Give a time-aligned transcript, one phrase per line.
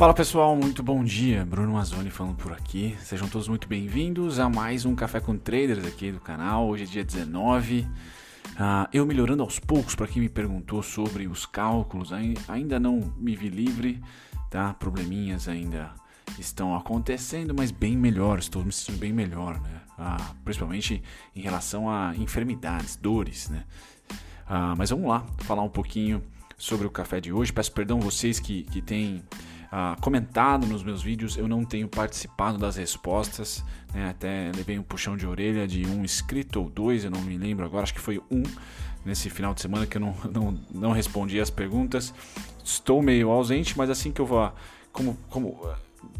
[0.00, 1.44] Fala pessoal, muito bom dia.
[1.44, 2.96] Bruno Mazzoni falando por aqui.
[3.00, 6.68] Sejam todos muito bem-vindos a mais um Café com Traders aqui do canal.
[6.68, 7.80] Hoje é dia 19.
[7.80, 7.86] Uh,
[8.58, 12.12] ah, eu melhorando aos poucos para quem me perguntou sobre os cálculos.
[12.48, 14.02] Ainda não me vi livre,
[14.48, 14.72] tá?
[14.72, 15.92] Probleminhas ainda
[16.38, 18.38] estão acontecendo, mas bem melhor.
[18.38, 19.82] Estou me sentindo bem melhor, né?
[19.98, 21.02] Uh, principalmente
[21.36, 23.64] em relação a enfermidades, dores, né?
[24.48, 26.22] Uh, mas vamos lá, falar um pouquinho
[26.56, 27.52] sobre o café de hoje.
[27.52, 29.22] Peço perdão vocês que, que têm
[29.72, 33.64] ah, comentado nos meus vídeos, eu não tenho participado das respostas.
[33.94, 34.10] Né?
[34.10, 37.64] Até levei um puxão de orelha de um inscrito ou dois, eu não me lembro
[37.64, 38.42] agora, acho que foi um
[39.04, 42.12] nesse final de semana que eu não, não, não respondi as perguntas.
[42.64, 44.52] Estou meio ausente, mas assim que eu vou.
[44.92, 45.68] Como, como,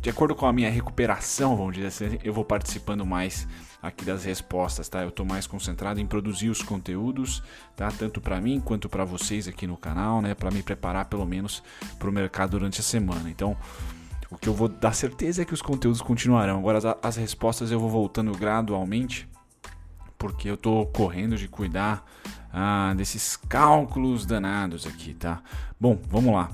[0.01, 3.48] de acordo com a minha recuperação, vamos dizer assim, eu vou participando mais
[3.83, 5.02] aqui das respostas, tá?
[5.02, 7.43] Eu estou mais concentrado em produzir os conteúdos,
[7.77, 7.91] tá?
[7.91, 10.34] Tanto para mim quanto para vocês aqui no canal, né?
[10.34, 11.63] Para me preparar pelo menos
[11.99, 13.30] para o mercado durante a semana.
[13.30, 13.57] Então,
[14.30, 16.59] o que eu vou dar certeza é que os conteúdos continuarão.
[16.59, 19.29] Agora as, as respostas eu vou voltando gradualmente,
[20.19, 22.04] porque eu estou correndo de cuidar
[22.52, 25.43] ah, desses cálculos danados aqui, tá?
[25.80, 26.51] Bom, vamos lá.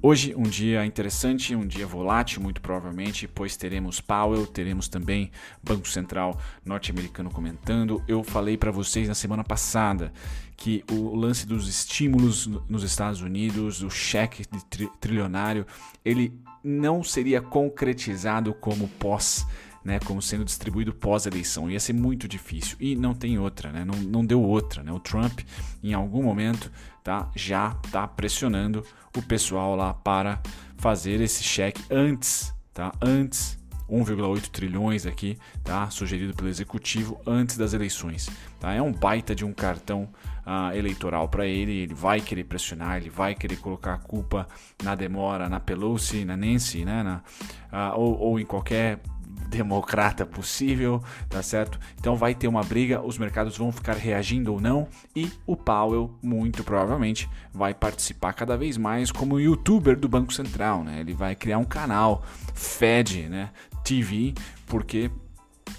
[0.00, 5.88] Hoje um dia interessante, um dia volátil, muito provavelmente, pois teremos Powell, teremos também Banco
[5.88, 8.00] Central norte-americano comentando.
[8.06, 10.12] Eu falei para vocês na semana passada
[10.56, 15.66] que o lance dos estímulos nos Estados Unidos, o cheque de trilionário,
[16.04, 19.44] ele não seria concretizado como pós
[19.88, 21.70] né, como sendo distribuído pós-eleição.
[21.70, 22.76] Ia ser muito difícil.
[22.78, 23.86] E não tem outra, né?
[23.86, 24.82] não, não deu outra.
[24.82, 24.92] Né?
[24.92, 25.40] O Trump,
[25.82, 26.70] em algum momento,
[27.02, 28.84] tá, já está pressionando
[29.16, 30.42] o pessoal lá para
[30.76, 32.92] fazer esse cheque antes, tá?
[33.00, 33.58] Antes
[33.90, 35.88] 1,8 trilhões aqui, tá?
[35.88, 38.28] Sugerido pelo executivo antes das eleições,
[38.60, 38.74] tá?
[38.74, 40.06] É um baita de um cartão
[40.46, 41.72] uh, eleitoral para ele.
[41.72, 44.46] Ele vai querer pressionar, ele vai querer colocar a culpa
[44.82, 47.02] na demora, na Pelosi, na Nancy, né?
[47.02, 49.00] Na, uh, ou, ou em qualquer
[49.48, 51.78] democrata possível, tá certo?
[51.98, 56.16] Então vai ter uma briga, os mercados vão ficar reagindo ou não, e o Powell
[56.22, 61.00] muito provavelmente vai participar cada vez mais como youtuber do Banco Central, né?
[61.00, 62.22] Ele vai criar um canal
[62.54, 63.50] Fed, né,
[63.84, 64.34] TV,
[64.66, 65.10] porque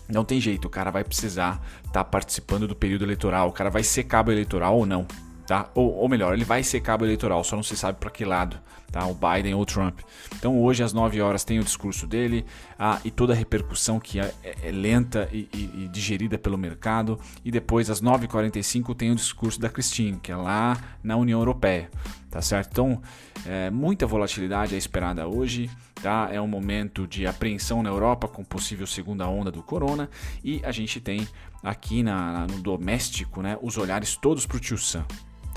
[0.08, 3.70] não tem jeito, o cara vai precisar estar tá participando do período eleitoral, o cara
[3.70, 5.06] vai ser cabo eleitoral ou não
[5.50, 5.68] tá?
[5.74, 8.60] Ou, ou, melhor, ele vai ser cabo eleitoral, só não se sabe para que lado,
[8.92, 9.08] tá?
[9.08, 10.02] O Biden ou o Trump.
[10.36, 12.46] Então hoje às 9 horas tem o discurso dele
[12.78, 16.56] ah, e toda a repercussão que é, é, é lenta e, e, e, digerida pelo
[16.56, 17.20] mercado.
[17.44, 21.90] E depois às 9h45 tem o discurso da Christine, que é lá na União Europeia,
[22.30, 22.70] tá certo?
[22.72, 23.02] Então
[23.44, 25.68] é, muita volatilidade é esperada hoje.
[25.96, 26.30] Tá?
[26.32, 30.10] É um momento de apreensão na Europa com possível segunda onda do corona
[30.42, 31.28] e a gente tem
[31.62, 35.06] aqui na, no doméstico né, os olhares todos para o Tio Sam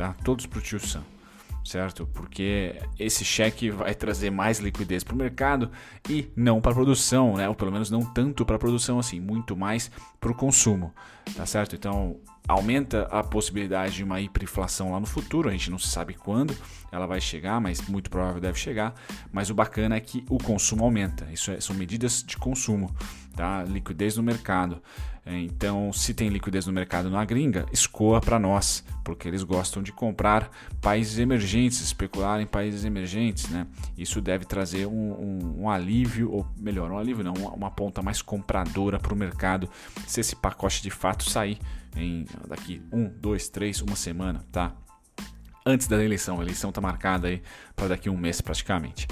[0.02, 0.16] tá?
[0.24, 1.04] Todos para o tio Sam,
[1.64, 2.08] certo?
[2.12, 5.70] Porque esse cheque vai trazer mais liquidez para o mercado
[6.10, 7.48] e não para a produção, né?
[7.48, 10.92] Ou pelo menos não tanto para a produção assim, muito mais para o consumo,
[11.36, 11.76] tá certo?
[11.76, 12.16] Então
[12.46, 16.56] aumenta a possibilidade de uma hiperinflação lá no futuro, a gente não sabe quando
[16.90, 18.94] ela vai chegar, mas muito provável deve chegar.
[19.32, 22.94] Mas o bacana é que o consumo aumenta, isso é, são medidas de consumo,
[23.34, 23.62] tá?
[23.64, 24.82] Liquidez no mercado.
[25.24, 29.92] Então, se tem liquidez no mercado na gringa, escoa para nós, porque eles gostam de
[29.92, 30.50] comprar
[30.80, 33.68] países emergentes, especular em países emergentes, né?
[33.96, 38.02] Isso deve trazer um, um, um alívio, ou melhor, um alívio não, uma, uma ponta
[38.02, 39.70] mais compradora para o mercado,
[40.08, 41.56] se esse pacote de fato sair
[41.96, 44.72] em daqui um, dois, três, uma semana, tá?
[45.64, 47.42] Antes da eleição, a eleição está marcada aí
[47.76, 49.06] para daqui um mês praticamente.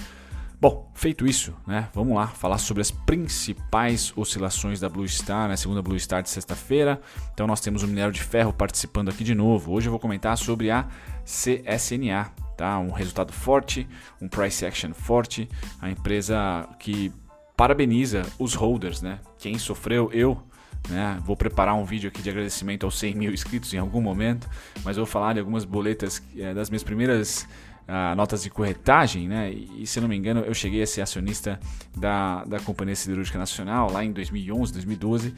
[0.60, 1.88] Bom, feito isso, né?
[1.94, 5.56] Vamos lá falar sobre as principais oscilações da Blue Star, né?
[5.56, 7.00] Segunda Blue Star de sexta-feira.
[7.32, 9.72] Então nós temos o minério de ferro participando aqui de novo.
[9.72, 10.86] Hoje eu vou comentar sobre a
[11.24, 12.78] CSNA, tá?
[12.78, 13.88] Um resultado forte,
[14.20, 15.48] um price action forte,
[15.80, 17.10] a empresa que
[17.56, 19.18] parabeniza os holders, né?
[19.38, 20.42] Quem sofreu, eu,
[20.88, 21.18] né?
[21.24, 24.48] Vou preparar um vídeo aqui de agradecimento aos 100 mil inscritos em algum momento,
[24.84, 27.46] mas vou falar de algumas boletas é, das minhas primeiras
[27.90, 29.50] uh, notas de corretagem, né?
[29.52, 31.58] E se não me engano, eu cheguei a ser acionista
[31.96, 35.34] da, da Companhia Siderúrgica Nacional lá em 2011, 2012.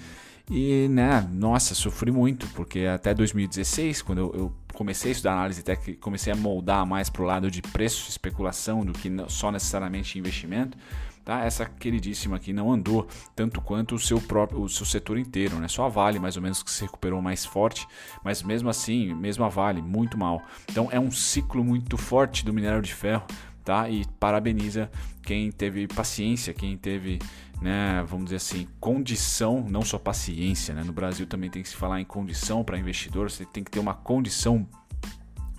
[0.51, 5.63] E, né, nossa, sofri muito, porque até 2016, quando eu, eu comecei a estudar análise
[5.63, 10.19] técnica, comecei a moldar mais para o lado de preço, especulação, do que só necessariamente
[10.19, 10.77] investimento.
[11.25, 11.45] Tá?
[11.45, 15.69] Essa queridíssima aqui não andou tanto quanto o seu próprio o seu setor inteiro, né?
[15.69, 17.87] Só a Vale mais ou menos que se recuperou mais forte,
[18.25, 20.43] mas mesmo assim, mesmo a Vale muito mal.
[20.69, 23.25] Então é um ciclo muito forte do minério de ferro,
[23.65, 23.89] tá?
[23.89, 24.91] E parabeniza
[25.23, 27.21] quem teve paciência, quem teve,
[27.61, 30.83] né, vamos dizer assim, condição, não só paciência, né?
[30.83, 33.79] No Brasil também tem que se falar em condição para investidor, você tem que ter
[33.79, 34.67] uma condição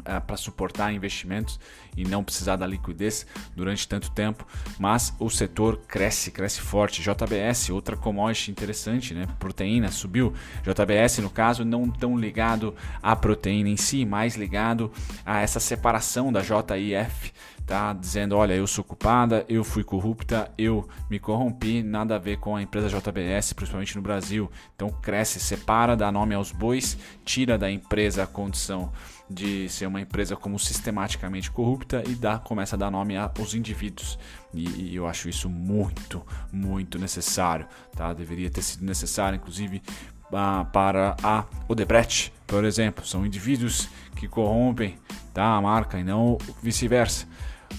[0.06, 1.60] é, para suportar investimentos
[1.96, 4.46] e não precisar da liquidez durante tanto tempo,
[4.80, 7.02] mas o setor cresce, cresce forte.
[7.02, 9.28] JBS, outra commodity interessante, né?
[9.40, 10.34] Proteína subiu.
[10.64, 14.92] JBS, no caso, não tão ligado à proteína em si, mais ligado
[15.26, 17.32] a essa separação da JIF,
[17.65, 17.94] tá?
[17.94, 22.56] Dizendo, olha, eu sou culpada, eu fui corrupta, eu me corrompi, nada a ver com
[22.56, 24.51] a empresa JBS, principalmente no Brasil.
[24.75, 28.92] Então cresce, separa, dá nome aos bois, tira da empresa a condição
[29.30, 34.19] de ser uma empresa como sistematicamente corrupta e dá, começa a dar nome aos indivíduos.
[34.54, 37.65] E, e, eu acho isso muito, muito necessário.
[37.95, 38.13] Tá?
[38.13, 39.81] Deveria ter sido necessário, inclusive,
[40.27, 43.06] uh, para a Odebrecht, por exemplo.
[43.06, 44.98] São indivíduos que corrompem
[45.33, 45.56] tá?
[45.56, 47.27] a marca e não vice-versa.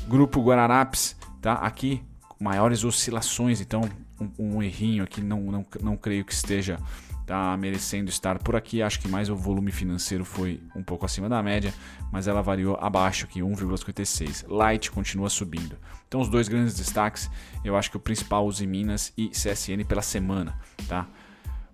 [0.08, 1.54] Grupo Guararapes, tá?
[1.54, 2.02] aqui
[2.40, 3.82] maiores oscilações, então
[4.20, 6.78] um, um errinho aqui não, não, não creio que esteja
[7.24, 8.82] está merecendo estar por aqui.
[8.82, 11.74] Acho que mais o volume financeiro foi um pouco acima da média,
[12.12, 14.44] mas ela variou abaixo aqui, 1,56.
[14.48, 15.76] Light continua subindo.
[16.06, 17.30] Então os dois grandes destaques,
[17.64, 21.06] eu acho que o principal Uzi Minas e CSN pela semana, tá?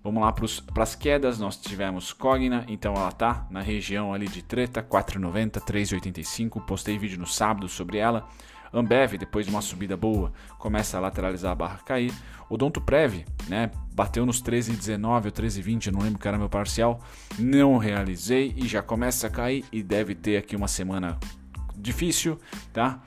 [0.03, 4.43] Vamos lá para as quedas, nós tivemos Cogna, então ela tá na região ali de
[4.43, 6.65] treta, 4,90, 3,85.
[6.65, 8.27] Postei vídeo no sábado sobre ela.
[8.73, 12.15] Ambev, depois de uma subida boa, começa a lateralizar a barra cair.
[12.49, 17.01] O Donto Prev, né, bateu nos 13,19 ou 13,20, não lembro que era meu parcial,
[17.39, 21.19] não realizei e já começa a cair e deve ter aqui uma semana
[21.77, 22.39] difícil,
[22.73, 23.03] tá?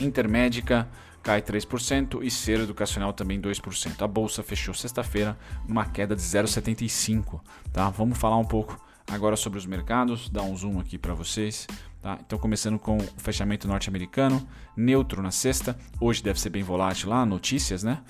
[0.00, 0.88] Intermédica
[1.22, 4.02] cai 3% e ser educacional também 2%.
[4.02, 7.40] A bolsa fechou sexta-feira numa queda de 0,75,
[7.72, 7.88] tá?
[7.90, 8.78] Vamos falar um pouco
[9.10, 11.66] agora sobre os mercados, dar um zoom aqui para vocês.
[12.00, 12.18] Tá?
[12.26, 14.46] Então, começando com o fechamento norte-americano,
[14.76, 18.02] neutro na sexta, hoje deve ser bem volátil lá, notícias, né?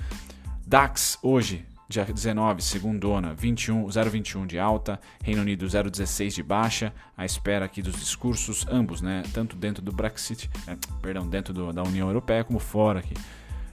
[0.66, 7.24] DAX hoje, dia 19, segundona, 21, 0,21 de alta, Reino Unido 0,16 de baixa, a
[7.24, 9.22] espera aqui dos discursos, ambos, né?
[9.34, 13.14] Tanto dentro do Brexit, é, perdão, dentro do, da União Europeia como fora aqui.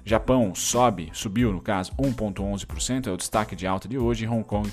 [0.04, 4.70] Japão sobe, subiu no caso 1,11%, é o destaque de alta de hoje, Hong Kong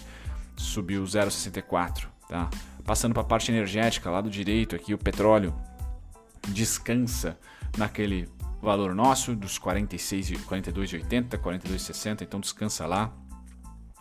[0.56, 2.06] subiu 0,64%.
[2.28, 2.50] Tá?
[2.84, 5.54] Passando para a parte energética, lado direito aqui, o petróleo
[6.48, 7.38] descansa
[7.78, 8.28] naquele
[8.60, 13.12] valor nosso dos 46, 42,80, 42,60, então descansa lá.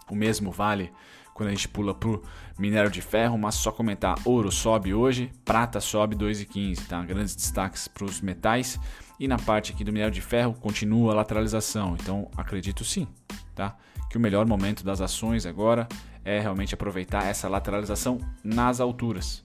[0.09, 0.91] O mesmo vale
[1.35, 2.23] quando a gente pula para o
[2.57, 7.03] minério de ferro, mas só comentar, ouro sobe hoje, prata sobe 2,15, tá?
[7.03, 8.79] Grandes destaques para os metais.
[9.19, 13.05] E na parte aqui do minério de ferro continua a lateralização, então acredito sim,
[13.53, 13.75] tá?
[14.09, 15.89] Que o melhor momento das ações agora
[16.23, 19.43] é realmente aproveitar essa lateralização nas alturas,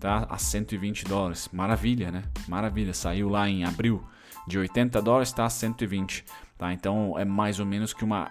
[0.00, 0.26] tá?
[0.30, 1.50] A 120 dólares.
[1.52, 2.22] Maravilha, né?
[2.48, 2.94] Maravilha.
[2.94, 4.02] Saiu lá em abril
[4.46, 6.24] de 80 dólares, está a 120,
[6.56, 6.72] tá?
[6.72, 8.30] Então é mais ou menos que uma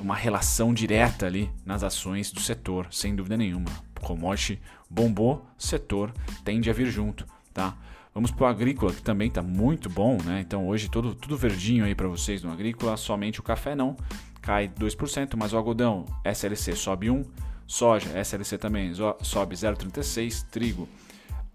[0.00, 3.70] uma relação direta ali nas ações do setor, sem dúvida nenhuma.
[4.00, 6.12] Commodity bombou, setor
[6.44, 7.76] tende a vir junto, tá?
[8.14, 10.40] Vamos para o agrícola, que também está muito bom, né?
[10.40, 13.96] Então hoje todo, tudo verdinho aí para vocês no agrícola, somente o café não
[14.40, 17.26] cai 2%, mas o algodão SLC sobe 1%,
[17.66, 20.88] soja SLC também sobe 0,36%, trigo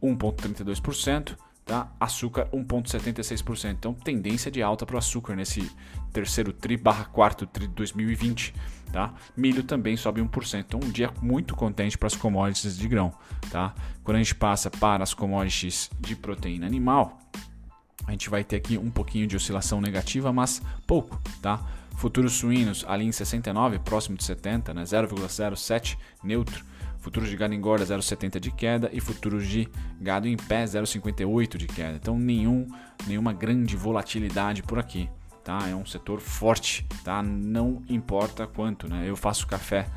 [0.03, 1.91] 1,32%, tá?
[1.99, 3.71] açúcar 1,76%.
[3.71, 5.71] Então, tendência de alta para o açúcar nesse
[6.11, 8.53] terceiro tri barra quarto tri de 2020.
[8.91, 9.13] Tá?
[9.37, 10.59] Milho também sobe 1%.
[10.59, 13.13] Então, um dia muito contente para as commodities de grão.
[13.49, 13.73] Tá?
[14.03, 17.19] Quando a gente passa para as commodities de proteína animal,
[18.05, 21.21] a gente vai ter aqui um pouquinho de oscilação negativa, mas pouco.
[21.41, 21.59] Tá?
[21.95, 24.83] Futuros suínos ali em 69, próximo de 70, né?
[24.83, 26.65] 0,07 neutro.
[27.01, 29.67] Futuros de gado engorda 0,70 de queda e futuros de
[29.99, 31.97] gado em pé 0,58 de queda.
[31.99, 32.67] Então nenhum,
[33.07, 35.09] nenhuma grande volatilidade por aqui,
[35.43, 35.67] tá?
[35.67, 37.23] É um setor forte, tá?
[37.23, 39.03] Não importa quanto, né?
[39.09, 39.87] Eu faço café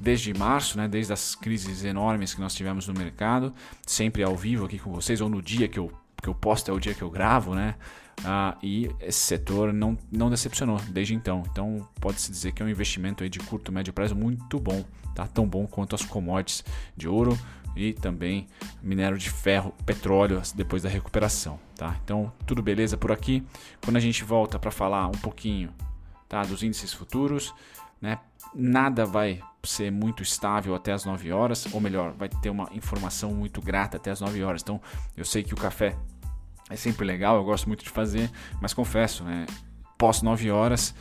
[0.00, 0.86] desde março, né?
[0.86, 3.52] Desde as crises enormes que nós tivemos no mercado,
[3.84, 5.90] sempre ao vivo aqui com vocês ou no dia que eu
[6.22, 7.74] que eu posto é o dia que eu gravo, né?
[8.24, 11.42] Ah, e esse setor não, não decepcionou desde então.
[11.50, 14.84] Então pode-se dizer que é um investimento aí de curto, médio prazo muito bom,
[15.14, 15.26] tá?
[15.26, 16.64] tão bom quanto as commodities
[16.96, 17.38] de ouro
[17.76, 18.46] e também
[18.82, 21.58] minério de ferro, petróleo depois da recuperação.
[21.76, 21.96] Tá?
[22.04, 23.42] Então tudo beleza por aqui.
[23.84, 25.70] Quando a gente volta para falar um pouquinho
[26.28, 27.54] tá, dos índices futuros,
[28.00, 28.18] né?
[28.54, 33.32] nada vai ser muito estável até as 9 horas, ou melhor, vai ter uma informação
[33.32, 34.62] muito grata até as 9 horas.
[34.62, 34.80] Então
[35.16, 35.96] eu sei que o café
[36.70, 38.30] é sempre legal, eu gosto muito de fazer,
[38.60, 39.46] mas confesso, né,
[39.98, 40.94] pós 9 horas,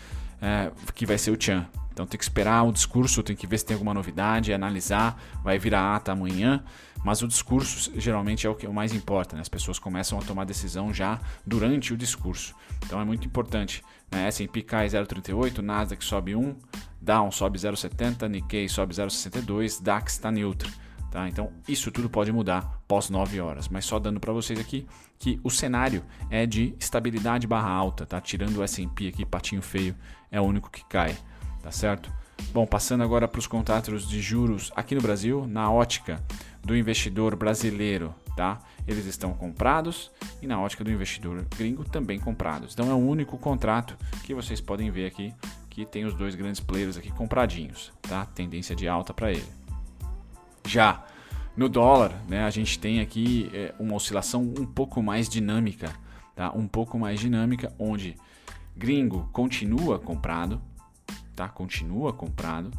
[0.43, 1.65] é, que vai ser o Tchan.
[1.93, 5.57] Então tem que esperar o discurso, tem que ver se tem alguma novidade, analisar, vai
[5.57, 6.63] vir a ata amanhã,
[7.03, 9.41] mas o discurso geralmente é o que mais importa, né?
[9.41, 12.55] as pessoas começam a tomar decisão já durante o discurso.
[12.83, 13.83] Então é muito importante.
[14.11, 14.27] Né?
[14.27, 16.55] S&P cai 0,38, Nasdaq sobe 1,
[16.99, 20.71] Dow sobe 0,70, Nikkei sobe 0,62, DAX está neutro.
[21.13, 21.29] Tá?
[21.29, 24.87] Então, isso tudo pode mudar pós 9 horas, mas só dando para vocês aqui
[25.19, 28.19] que o cenário é de estabilidade barra alta, tá?
[28.19, 29.95] Tirando o S&P aqui, patinho feio,
[30.31, 31.15] é o único que cai,
[31.61, 32.11] tá certo?
[32.51, 36.19] Bom, passando agora para os contratos de juros aqui no Brasil, na ótica
[36.63, 38.57] do investidor brasileiro, tá?
[38.87, 40.09] Eles estão comprados
[40.41, 42.73] e na ótica do investidor gringo também comprados.
[42.73, 45.31] Então é o único contrato que vocês podem ver aqui
[45.69, 48.25] que tem os dois grandes players aqui compradinhos, tá?
[48.25, 49.62] Tendência de alta para ele.
[50.65, 51.05] Já
[51.55, 55.93] no dólar, né, a gente tem aqui é, uma oscilação um pouco mais dinâmica,
[56.35, 56.51] tá?
[56.51, 58.17] Um pouco mais dinâmica, onde
[58.75, 60.59] gringo continua comprado,
[61.35, 61.47] tá?
[61.47, 62.71] Continua comprado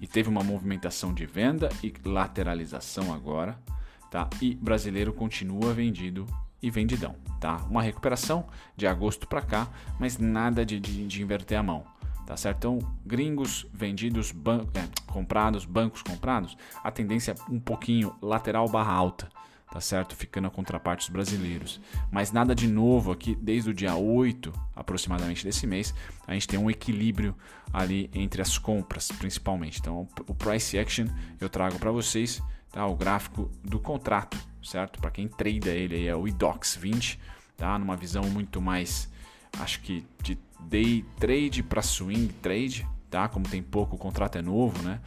[0.00, 3.58] e teve uma movimentação de venda e lateralização agora,
[4.10, 4.28] tá?
[4.40, 6.26] E brasileiro continua vendido
[6.62, 7.56] e vendidão, tá?
[7.68, 11.84] Uma recuperação de agosto para cá, mas nada de, de, de inverter a mão
[12.26, 12.56] tá certo?
[12.58, 18.92] Então, gringos vendidos, ban é, comprados, bancos comprados, a tendência é um pouquinho lateral barra
[18.92, 19.28] alta,
[19.70, 20.16] tá certo?
[20.16, 21.80] Ficando a contraparte dos brasileiros.
[22.10, 25.94] Mas nada de novo aqui, desde o dia 8 aproximadamente desse mês,
[26.26, 27.36] a gente tem um equilíbrio
[27.72, 29.80] ali entre as compras, principalmente.
[29.80, 31.06] Então, o price action
[31.40, 32.86] eu trago para vocês, tá?
[32.86, 35.00] O gráfico do contrato, certo?
[35.00, 37.20] Para quem trada ele é o IDOX 20,
[37.56, 37.78] tá?
[37.78, 39.12] Numa visão muito mais
[39.60, 43.28] acho que de day trade para swing trade, tá?
[43.28, 45.00] Como tem pouco, o contrato é novo, né?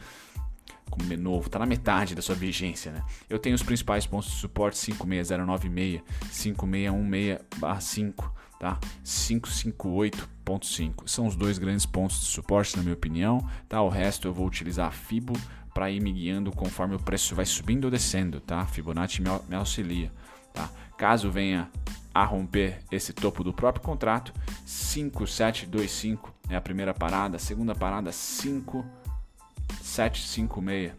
[0.90, 3.04] Como é novo, tá na metade da sua vigência, né?
[3.28, 6.00] Eu tenho os principais pontos de suporte 56096,
[6.30, 8.80] 5616/5, tá?
[9.04, 11.06] 558.5.
[11.06, 13.82] São os dois grandes pontos de suporte na minha opinião, tá?
[13.82, 15.34] O resto eu vou utilizar a Fibo
[15.74, 18.64] para ir me guiando conforme o preço vai subindo ou descendo, tá?
[18.66, 20.10] Fibonacci me, me auxilia,
[20.54, 20.70] tá?
[20.98, 21.70] Caso venha
[22.12, 24.32] a romper esse topo do próprio contrato.
[24.66, 30.94] 5725 é a primeira parada, a segunda parada 5756.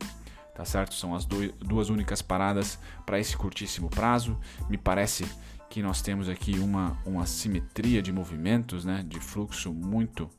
[0.55, 0.95] Tá certo?
[0.95, 4.39] São as duas únicas paradas para esse curtíssimo prazo.
[4.69, 5.25] Me parece
[5.69, 10.29] que nós temos aqui uma, uma simetria de movimentos, né, de fluxo muito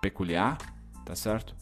[0.00, 0.58] peculiar,
[1.04, 1.56] tá certo?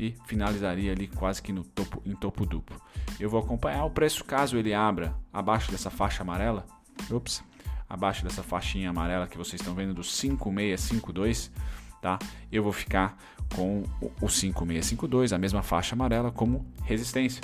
[0.00, 2.80] E finalizaria ali quase que no topo, em topo duplo.
[3.20, 6.64] Eu vou acompanhar o preço caso ele abra abaixo dessa faixa amarela,
[7.10, 7.44] Ups,
[7.86, 11.52] abaixo dessa faixinha amarela que vocês estão vendo do 5652,
[12.00, 12.18] tá?
[12.50, 13.14] Eu vou ficar
[13.54, 13.82] com
[14.22, 17.42] o 5652, a mesma faixa amarela como resistência.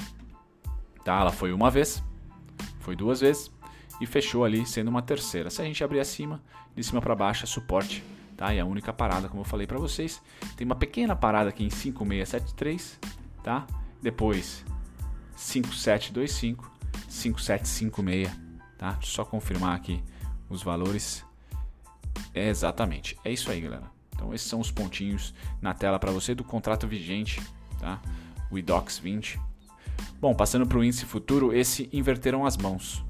[1.05, 1.21] Tá?
[1.21, 2.03] Ela foi uma vez,
[2.81, 3.53] foi duas vezes
[4.01, 5.51] e fechou ali sendo uma terceira.
[5.51, 6.43] Se a gente abrir acima,
[6.75, 8.03] de cima para baixo é suporte,
[8.37, 8.55] tá?
[8.55, 10.23] E a única parada, como eu falei para vocês,
[10.57, 13.01] tem uma pequena parada aqui em 5673,
[13.43, 13.67] tá?
[14.03, 14.65] Depois
[15.37, 16.71] 5725,
[17.09, 18.93] 5756 tá?
[18.93, 20.03] Deixa eu só confirmar aqui
[20.49, 21.25] os valores.
[22.33, 23.91] É exatamente, é isso aí, galera.
[24.15, 27.43] Então esses são os pontinhos na tela para você do contrato vigente,
[27.79, 28.01] tá?
[28.51, 29.41] O IDOX 20.
[30.21, 33.05] Bom, passando para o índice futuro, esse inverteram as mãos,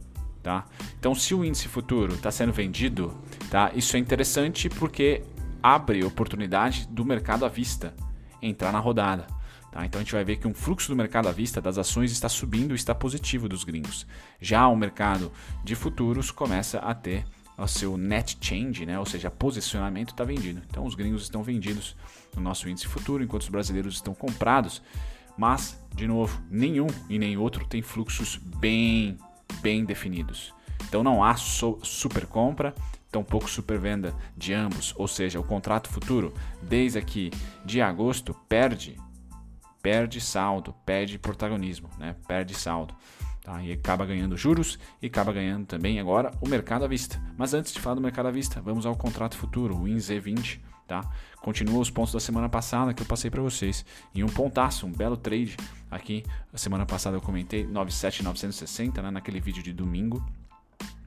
[0.46, 0.64] tá?
[0.96, 3.12] Então se o índice futuro está sendo vendido,
[3.50, 3.72] tá?
[3.74, 5.24] Isso é interessante porque
[5.60, 7.92] abre oportunidade do mercado à vista
[8.40, 9.26] entrar na rodada.
[9.72, 9.84] Tá?
[9.84, 12.28] Então a gente vai ver que um fluxo do mercado à vista das ações está
[12.28, 14.06] subindo e está positivo dos gringos.
[14.40, 15.32] Já o mercado
[15.64, 17.24] de futuros começa a ter
[17.58, 19.00] o seu net change, né?
[19.00, 20.62] ou seja, posicionamento está vendido.
[20.70, 21.96] Então os gringos estão vendidos
[22.36, 24.80] no nosso índice futuro, enquanto os brasileiros estão comprados.
[25.36, 29.18] Mas, de novo, nenhum e nem outro tem fluxos bem,
[29.60, 30.54] bem definidos.
[30.88, 32.74] Então não há so super compra,
[33.10, 37.30] tampouco super venda de ambos, ou seja, o contrato futuro, desde aqui
[37.64, 38.96] de agosto, perde
[39.86, 42.16] perde saldo, perde protagonismo, né?
[42.26, 42.92] perde saldo.
[43.40, 43.62] Tá?
[43.62, 47.22] E acaba ganhando juros e acaba ganhando também agora o mercado à vista.
[47.38, 50.58] Mas antes de falar do mercado à vista, vamos ao contrato futuro, o INZ20.
[50.86, 51.00] Tá?
[51.40, 53.84] Continua os pontos da semana passada que eu passei para vocês.
[54.14, 55.56] E um pontaço, um belo trade
[55.90, 56.24] aqui.
[56.52, 59.10] A semana passada eu comentei 97,960 né?
[59.10, 60.24] naquele vídeo de domingo.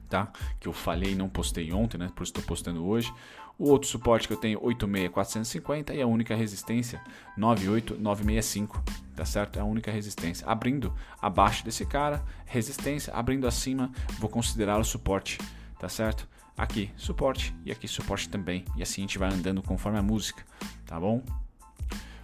[0.08, 0.30] Tá?
[0.58, 2.10] Que eu falhei e não postei ontem, né?
[2.14, 3.12] Por isso estou postando hoje.
[3.60, 6.98] O outro suporte que eu tenho 86450 e a única resistência
[7.36, 8.82] 98965,
[9.14, 9.58] tá certo?
[9.58, 10.46] É a única resistência.
[10.46, 15.38] Abrindo abaixo desse cara, resistência, abrindo acima, vou considerar o suporte,
[15.78, 16.26] tá certo?
[16.60, 18.66] Aqui suporte e aqui suporte também.
[18.76, 20.44] E assim a gente vai andando conforme a música,
[20.84, 21.22] tá bom?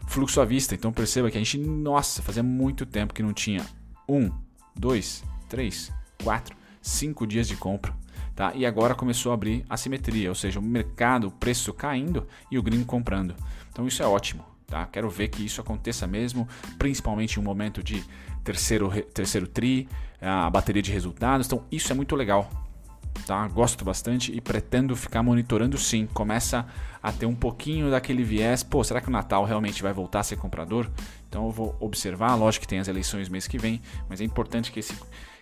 [0.06, 3.64] Fluxo à vista, então perceba que a gente, nossa, fazia muito tempo que não tinha
[4.06, 4.30] um,
[4.74, 5.90] dois, três,
[6.22, 7.94] quatro, cinco dias de compra
[8.36, 8.52] Tá?
[8.54, 12.62] E agora começou a abrir assimetria, ou seja, o mercado, o preço caindo e o
[12.62, 13.34] gringo comprando.
[13.72, 14.44] Então isso é ótimo.
[14.66, 14.84] Tá?
[14.84, 16.46] Quero ver que isso aconteça mesmo,
[16.78, 18.04] principalmente em um momento de
[18.44, 19.88] terceiro, terceiro tri,
[20.20, 21.46] a bateria de resultados.
[21.46, 22.65] Então isso é muito legal.
[23.24, 23.46] Tá?
[23.48, 26.06] Gosto bastante e pretendo ficar monitorando sim.
[26.12, 26.66] Começa
[27.02, 30.22] a ter um pouquinho daquele viés, pô, será que o Natal realmente vai voltar a
[30.22, 30.90] ser comprador?
[31.28, 34.72] Então eu vou observar, lógico que tem as eleições mês que vem, mas é importante
[34.72, 34.94] que esse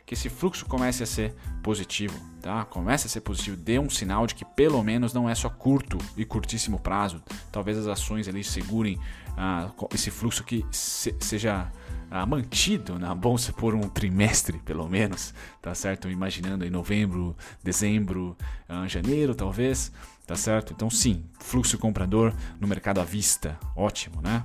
[0.07, 2.65] que esse fluxo comece a ser positivo, tá?
[2.67, 5.97] Comece a ser positivo, dê um sinal de que pelo menos não é só curto
[6.17, 7.23] e curtíssimo prazo.
[7.51, 8.99] Talvez as ações ali segurem
[9.37, 11.71] ah, esse fluxo que se, seja
[12.15, 16.09] ah, mantido na bolsa por um trimestre, pelo menos, tá certo?
[16.09, 18.37] Imaginando em novembro, dezembro,
[18.69, 19.91] ah, janeiro, talvez,
[20.25, 20.73] tá certo?
[20.73, 24.45] Então, sim, fluxo comprador no mercado à vista, ótimo, né?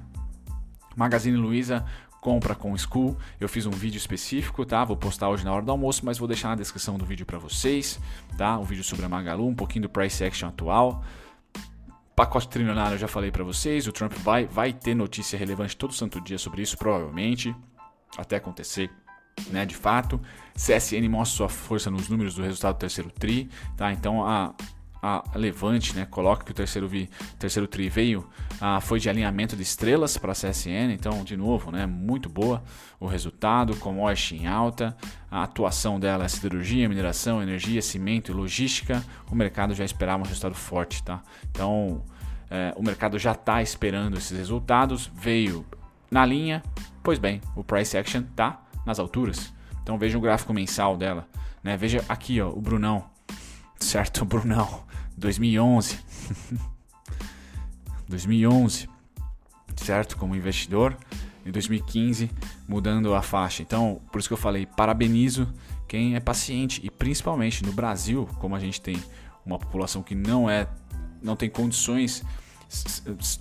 [0.96, 1.86] Magazine Luiza
[2.20, 3.16] compra com School.
[3.40, 4.84] Eu fiz um vídeo específico, tá?
[4.84, 7.38] Vou postar hoje na hora do almoço, mas vou deixar na descrição do vídeo para
[7.38, 8.00] vocês,
[8.36, 8.58] tá?
[8.58, 11.04] Um vídeo sobre a Magalu, um pouquinho do price action atual.
[12.20, 15.94] Pacote trilionário eu já falei para vocês, o Trump vai vai ter notícia relevante todo
[15.94, 17.56] santo dia sobre isso provavelmente,
[18.18, 18.92] até acontecer
[19.50, 20.20] né, de fato.
[20.54, 23.94] CSN mostra sua força nos números do resultado do terceiro TRI, tá?
[23.94, 24.54] Então a
[25.02, 28.28] a Levante, né, coloca que o terceiro, vi, terceiro tri veio,
[28.60, 32.62] ah, foi de alinhamento de estrelas para a CSN, então, de novo, né, muito boa
[33.00, 34.96] o resultado, commodity em alta,
[35.32, 40.26] a atuação dela é siderurgia, mineração, energia, cimento e logística, o mercado já esperava um
[40.26, 41.22] resultado forte, tá?
[41.50, 42.04] Então,
[42.50, 45.66] é, o mercado já está esperando esses resultados, veio
[46.12, 46.62] na linha,
[47.02, 51.26] pois bem, o price action tá nas alturas, então veja o gráfico mensal dela,
[51.64, 53.06] né, veja aqui, ó, o Brunão,
[53.80, 54.84] certo, Brunão,
[55.20, 56.00] 2011.
[58.08, 58.90] 2011,
[59.76, 60.18] certo?
[60.18, 60.98] Como investidor.
[61.46, 62.30] Em 2015,
[62.68, 63.62] mudando a faixa.
[63.62, 65.52] Então, por isso que eu falei, parabenizo
[65.88, 69.02] quem é paciente e principalmente no Brasil, como a gente tem
[69.44, 70.68] uma população que não é
[71.22, 72.24] não tem condições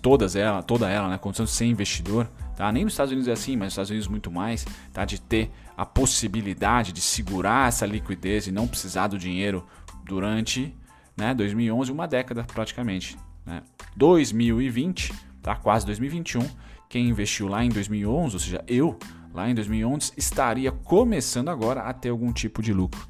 [0.01, 2.73] todas ela, toda ela, né, condições de ser investidor, tá?
[2.73, 5.05] Nem nos Estados Unidos é assim, mas nos Estados Unidos muito mais, tá?
[5.05, 9.67] De ter a possibilidade de segurar essa liquidez e não precisar do dinheiro
[10.05, 10.75] durante
[11.19, 13.19] né, 2011, uma década praticamente.
[13.45, 13.63] Né?
[13.97, 16.49] 2020, tá, quase 2021,
[16.89, 18.99] quem investiu lá em 2011, ou seja, eu
[19.35, 23.07] lá em 2011, estaria começando agora a ter algum tipo de lucro.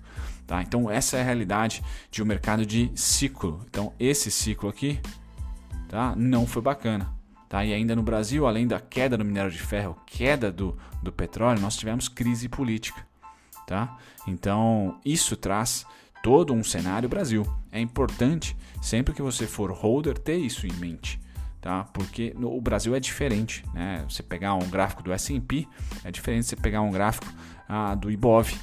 [0.46, 0.62] Tá?
[0.62, 3.60] Então essa é a realidade de um mercado de ciclo.
[3.68, 4.98] Então esse ciclo aqui
[5.88, 7.12] tá, não foi bacana.
[7.48, 7.64] Tá?
[7.64, 11.60] E ainda no Brasil, além da queda do minério de ferro, queda do, do petróleo,
[11.60, 13.06] nós tivemos crise política.
[13.66, 13.98] Tá?
[14.26, 15.86] Então isso traz
[16.22, 17.46] todo um cenário Brasil.
[17.70, 21.20] É importante, sempre que você for holder, ter isso em mente.
[21.60, 21.84] Tá?
[21.92, 23.64] Porque no, o Brasil é diferente.
[23.74, 24.04] Né?
[24.08, 25.66] Você pegar um gráfico do S&P
[26.04, 27.26] é diferente de você pegar um gráfico
[27.68, 28.54] ah, do IBOV.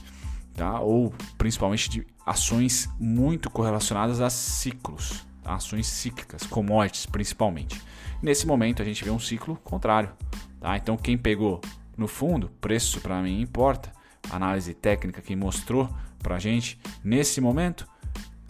[0.53, 0.79] Tá?
[0.79, 5.25] Ou principalmente de ações muito correlacionadas a ciclos.
[5.43, 5.55] Tá?
[5.55, 7.81] Ações cíclicas, commodities principalmente.
[8.21, 10.11] Nesse momento a gente vê um ciclo contrário.
[10.59, 10.77] Tá?
[10.77, 11.61] Então quem pegou
[11.97, 13.91] no fundo, preço para mim importa.
[14.31, 15.89] análise técnica que mostrou
[16.25, 17.88] para a gente nesse momento,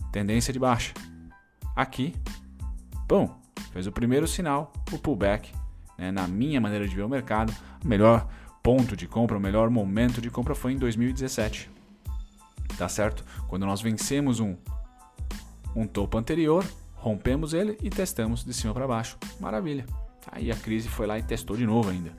[0.09, 0.93] tendência de baixa.
[1.75, 2.15] Aqui,
[3.05, 3.37] bom,
[3.73, 5.51] fez o primeiro sinal, o pullback.
[5.97, 6.09] Né?
[6.09, 8.29] Na minha maneira de ver o mercado, o melhor
[8.63, 11.69] ponto de compra, o melhor momento de compra foi em 2017.
[12.77, 13.25] Tá certo?
[13.49, 14.55] Quando nós vencemos um,
[15.75, 19.17] um topo anterior, rompemos ele e testamos de cima para baixo.
[19.37, 19.85] Maravilha.
[20.31, 22.13] Aí a crise foi lá e testou de novo ainda.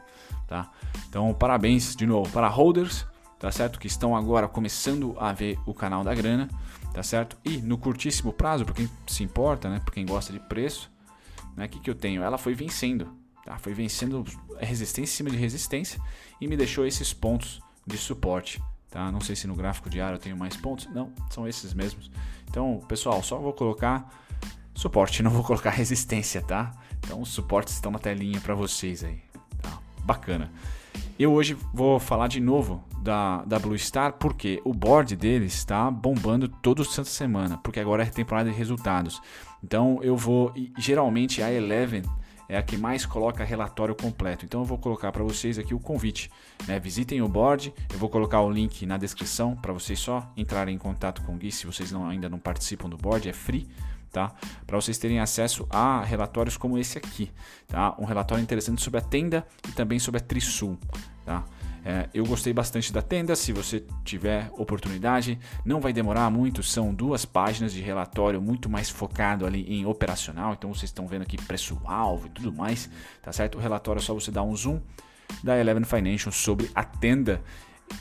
[0.47, 0.71] Tá?
[1.09, 3.07] Então, parabéns de novo para holders
[3.39, 3.79] tá certo?
[3.79, 6.49] Que estão agora começando a ver o canal da grana,
[6.93, 7.37] tá certo?
[7.45, 9.81] E no curtíssimo prazo, para quem se importa, né?
[9.85, 10.91] Para quem gosta de preço,
[11.57, 11.67] né?
[11.67, 12.23] O que, que eu tenho?
[12.23, 13.09] Ela foi vencendo,
[13.45, 13.59] tá?
[13.59, 14.25] Foi vencendo
[14.59, 16.01] resistência em cima de resistência
[16.41, 19.11] e me deixou esses pontos de suporte, tá?
[19.13, 22.11] Não sei se no gráfico diário eu tenho mais pontos, não, são esses mesmos.
[22.49, 24.09] Então, pessoal, só vou colocar
[24.75, 26.73] suporte, não vou colocar resistência, tá?
[27.01, 29.21] Então, os suportes estão na telinha para vocês aí,
[29.63, 29.79] tá?
[30.03, 30.51] Bacana.
[31.19, 35.91] Eu hoje vou falar de novo da, da Blue Star, porque o board deles está
[35.91, 39.23] bombando todo santa semana, porque agora é temporada de resultados.
[39.65, 42.03] Então eu vou, geralmente a Eleven
[42.51, 44.45] é a que mais coloca relatório completo.
[44.45, 46.31] Então eu vou colocar para vocês aqui o convite.
[46.69, 46.79] Né?
[46.79, 50.79] Visitem o board, eu vou colocar o link na descrição para vocês só entrarem em
[50.79, 53.67] contato com o Gui se vocês não, ainda não participam do board, é free.
[54.17, 54.33] Tá?
[54.67, 57.31] Para vocês terem acesso a relatórios como esse aqui,
[57.69, 57.95] tá?
[57.99, 60.79] Um relatório interessante sobre a tenda e também sobre a Trisul,
[61.23, 61.45] tá?
[61.85, 63.37] É, eu gostei bastante da tenda.
[63.37, 66.63] Se você tiver oportunidade, não vai demorar muito.
[66.63, 70.55] São duas páginas de relatório muito mais focado ali em operacional.
[70.55, 72.89] Então vocês estão vendo aqui preço-alvo e tudo mais,
[73.21, 73.59] tá certo?
[73.59, 74.81] O relatório é só você dar um zoom
[75.45, 77.43] da Eleven Financial sobre a tenda,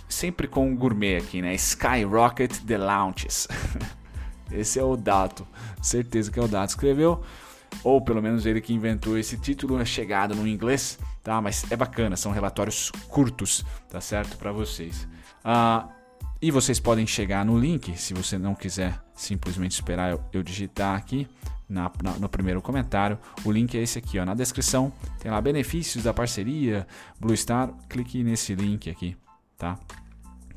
[0.07, 1.53] sempre com um gourmet aqui, né?
[1.55, 3.49] Skyrocket the Launches.
[4.51, 5.45] Esse é o Dato,
[5.81, 7.23] certeza que é o Dato escreveu
[7.83, 11.41] ou pelo menos ele que inventou esse título, é chegado no inglês, tá?
[11.41, 14.37] Mas é bacana, são relatórios curtos, tá certo?
[14.37, 15.07] Para vocês.
[15.43, 15.87] Ah,
[16.41, 20.95] E vocês podem chegar no link, se você não quiser simplesmente esperar eu, eu digitar
[20.95, 21.27] aqui
[21.67, 23.17] na, na, no primeiro comentário.
[23.43, 24.91] O link é esse aqui, ó, na descrição.
[25.19, 26.85] Tem lá benefícios da parceria
[27.19, 27.73] Blue Star.
[27.89, 29.15] Clique nesse link aqui,
[29.57, 29.79] tá?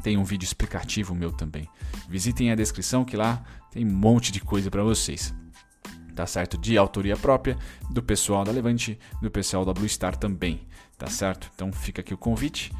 [0.02, 1.68] Tem um vídeo explicativo meu também.
[2.08, 5.34] Visitem a descrição que lá tem um monte de coisa para vocês.
[6.14, 6.58] Tá certo?
[6.58, 7.56] De autoria própria,
[7.90, 10.66] do pessoal da Levante, do pessoal da Blue Star também.
[10.96, 11.50] Tá certo?
[11.54, 12.72] Então fica aqui o convite.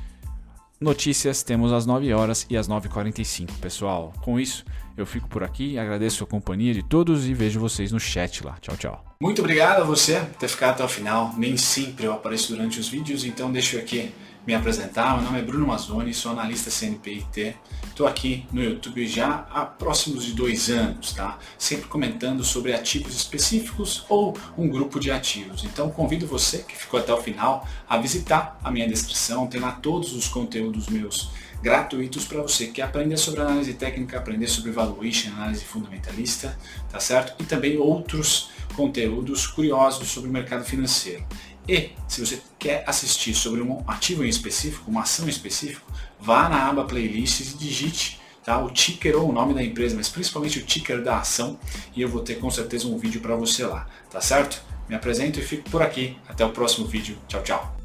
[0.80, 4.12] Notícias temos às 9 horas e às 9h45, pessoal.
[4.22, 4.64] Com isso,
[4.96, 8.56] eu fico por aqui, agradeço a companhia de todos e vejo vocês no chat lá.
[8.60, 9.04] Tchau, tchau.
[9.20, 11.34] Muito obrigado a você por ter ficado até o final.
[11.36, 14.12] Nem sempre eu apareço durante os vídeos, então deixo aqui
[14.46, 15.14] me apresentar.
[15.16, 17.56] Meu nome é Bruno Mazzoni, sou analista CNPIT.
[17.88, 21.38] Estou aqui no YouTube já há próximos de dois anos, tá?
[21.58, 25.64] Sempre comentando sobre ativos específicos ou um grupo de ativos.
[25.64, 29.46] Então convido você que ficou até o final a visitar a minha descrição.
[29.46, 31.30] Tem lá todos os conteúdos meus
[31.62, 36.56] gratuitos para você que aprender sobre análise técnica, aprender sobre valuation, análise fundamentalista,
[36.90, 37.34] tá certo?
[37.42, 41.26] E também outros conteúdos curiosos sobre o mercado financeiro.
[41.68, 46.48] E se você quer assistir sobre um ativo em específico, uma ação em específico, vá
[46.48, 50.58] na aba playlists e digite tá, o ticker ou o nome da empresa, mas principalmente
[50.58, 51.58] o ticker da ação
[51.94, 54.62] e eu vou ter com certeza um vídeo para você lá, tá certo?
[54.88, 56.16] Me apresento e fico por aqui.
[56.26, 57.18] Até o próximo vídeo.
[57.28, 57.77] Tchau, tchau.